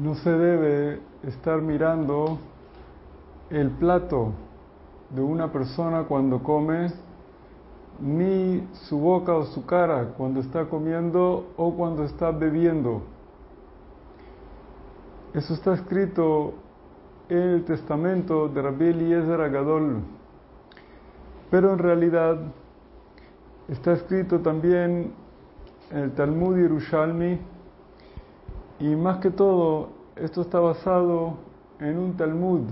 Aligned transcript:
no 0.00 0.14
se 0.14 0.30
debe 0.30 0.98
estar 1.24 1.60
mirando 1.60 2.38
el 3.50 3.68
plato 3.72 4.32
de 5.10 5.20
una 5.20 5.52
persona 5.52 6.04
cuando 6.04 6.42
come, 6.42 6.90
ni 8.00 8.66
su 8.88 8.98
boca 8.98 9.34
o 9.34 9.44
su 9.44 9.66
cara 9.66 10.14
cuando 10.16 10.40
está 10.40 10.64
comiendo 10.64 11.52
o 11.58 11.74
cuando 11.74 12.04
está 12.04 12.30
bebiendo. 12.30 13.02
Eso 15.34 15.52
está 15.52 15.74
escrito 15.74 16.54
en 17.28 17.38
el 17.38 17.64
testamento 17.66 18.48
de 18.48 18.62
Rabbi 18.62 18.86
Eliezer 18.86 19.38
Agadol. 19.42 20.00
Pero 21.50 21.74
en 21.74 21.78
realidad 21.78 22.38
está 23.68 23.92
escrito 23.92 24.40
también 24.40 25.12
en 25.90 25.98
el 25.98 26.12
Talmud 26.12 26.56
Yerushalmi 26.56 27.38
y 28.80 28.96
más 28.96 29.18
que 29.18 29.30
todo 29.30 29.90
esto 30.16 30.40
está 30.40 30.58
basado 30.58 31.34
en 31.80 31.98
un 31.98 32.16
Talmud 32.16 32.62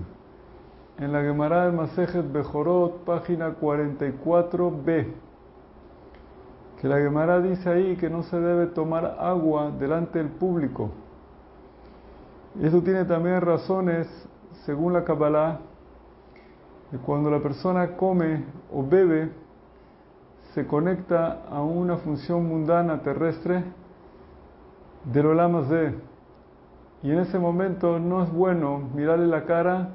en 0.98 1.12
la 1.12 1.22
Gemara 1.22 1.66
de 1.66 1.72
Masejet 1.72 2.32
Bejorot, 2.32 3.04
página 3.04 3.54
44b, 3.60 5.06
que 6.80 6.88
la 6.88 6.96
Gemara 6.96 7.40
dice 7.40 7.68
ahí 7.68 7.96
que 7.96 8.08
no 8.10 8.22
se 8.24 8.40
debe 8.40 8.66
tomar 8.68 9.18
agua 9.20 9.70
delante 9.70 10.18
del 10.18 10.28
público. 10.28 10.90
Y 12.58 12.66
eso 12.66 12.82
tiene 12.82 13.04
también 13.04 13.40
razones, 13.42 14.08
según 14.64 14.94
la 14.94 15.04
Kabbalah, 15.04 15.60
que 16.90 16.96
cuando 16.96 17.30
la 17.30 17.40
persona 17.40 17.96
come 17.96 18.44
o 18.72 18.82
bebe, 18.82 19.30
se 20.54 20.66
conecta 20.66 21.42
a 21.50 21.62
una 21.62 21.98
función 21.98 22.48
mundana 22.48 23.02
terrestre 23.02 23.62
del 25.12 25.26
Olama 25.26 25.62
de 25.62 25.94
Y 27.02 27.10
en 27.10 27.18
ese 27.20 27.38
momento 27.38 27.98
no 27.98 28.22
es 28.22 28.32
bueno 28.32 28.90
mirarle 28.94 29.26
la 29.26 29.44
cara 29.44 29.90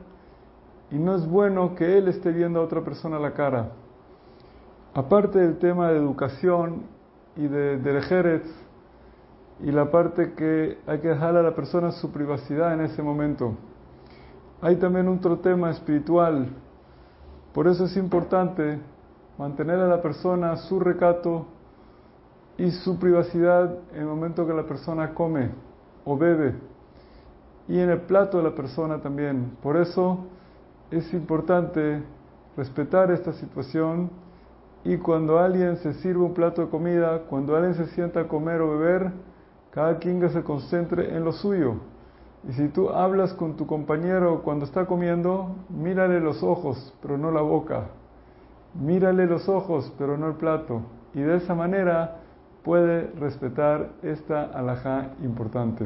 y 0.92 0.98
no 0.98 1.16
es 1.16 1.28
bueno 1.28 1.76
que 1.76 1.98
él 1.98 2.08
esté 2.08 2.32
viendo 2.32 2.60
a 2.60 2.64
otra 2.64 2.82
persona 2.82 3.20
la 3.20 3.34
cara. 3.34 3.72
Aparte 4.94 5.40
del 5.40 5.58
tema 5.58 5.90
de 5.90 5.98
educación 5.98 6.84
y 7.36 7.48
de 7.48 7.78
Derejeretz, 7.78 8.48
y 9.60 9.72
la 9.72 9.90
parte 9.92 10.34
que 10.34 10.78
hay 10.86 11.00
que 11.00 11.10
dejar 11.10 11.38
a 11.38 11.42
la 11.42 11.56
persona 11.56 11.92
su 11.92 12.12
privacidad 12.12 12.74
en 12.74 12.82
ese 12.82 13.02
momento. 13.02 13.56
Hay 14.62 14.76
también 14.76 15.08
otro 15.08 15.40
tema 15.40 15.72
espiritual, 15.72 16.48
por 17.54 17.68
eso 17.68 17.86
es 17.86 17.96
importante 17.98 18.80
mantener 19.38 19.80
a 19.80 19.88
la 19.88 20.02
persona 20.02 20.56
su 20.58 20.80
recato 20.80 21.46
y 22.58 22.72
su 22.72 23.00
privacidad 23.00 23.78
en 23.94 24.02
el 24.02 24.06
momento 24.06 24.46
que 24.46 24.54
la 24.54 24.64
persona 24.64 25.14
come 25.14 25.50
o 26.06 26.18
bebe 26.18 26.56
y 27.68 27.80
en 27.80 27.90
el 27.90 28.02
plato 28.02 28.38
de 28.38 28.44
la 28.44 28.56
persona 28.56 29.02
también. 29.02 29.58
Por 29.62 29.78
eso 29.78 30.26
es 30.92 31.14
importante 31.14 32.04
respetar 32.58 33.12
esta 33.12 33.34
situación 33.34 34.10
y 34.84 34.98
cuando 34.98 35.40
alguien 35.40 35.78
se 35.78 35.94
sirve 35.96 36.24
un 36.24 36.34
plato 36.34 36.64
de 36.64 36.70
comida, 36.70 37.22
cuando 37.30 37.56
alguien 37.56 37.76
se 37.76 37.88
sienta 37.88 38.22
a 38.22 38.28
comer 38.28 38.62
o 38.62 38.78
beber, 38.78 39.12
cada 39.72 39.98
quien 39.98 40.30
se 40.30 40.44
concentre 40.44 41.16
en 41.16 41.24
lo 41.24 41.32
suyo. 41.32 41.76
Y 42.48 42.52
si 42.54 42.68
tú 42.68 42.90
hablas 42.90 43.34
con 43.34 43.56
tu 43.56 43.66
compañero 43.66 44.42
cuando 44.44 44.66
está 44.66 44.86
comiendo, 44.86 45.56
mírale 45.70 46.20
los 46.20 46.44
ojos, 46.44 46.94
pero 47.02 47.18
no 47.18 47.32
la 47.32 47.42
boca. 47.42 47.86
Mírale 48.74 49.26
los 49.26 49.48
ojos, 49.48 49.92
pero 49.98 50.18
no 50.18 50.28
el 50.28 50.34
plato. 50.34 50.82
Y 51.14 51.22
de 51.22 51.38
esa 51.38 51.56
manera 51.56 52.23
puede 52.64 53.12
respetar 53.20 53.90
esta 54.02 54.44
alajá 54.44 55.12
importante. 55.24 55.86